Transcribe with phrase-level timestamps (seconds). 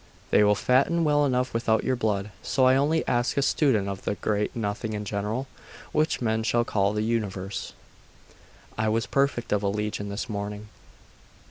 [0.31, 2.31] They will fatten well enough without your blood.
[2.41, 5.45] So I only ask as a student of the great nothing in general,
[5.91, 7.73] which men call the universe.'
[8.79, 10.69] 'I was prefect of a legion this morning.